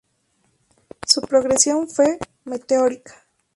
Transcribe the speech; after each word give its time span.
Su 1.05 1.21
progresión 1.21 1.87
fue 1.87 2.17
meteórica. 2.45 3.27